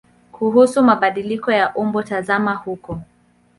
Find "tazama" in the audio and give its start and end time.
2.03-2.53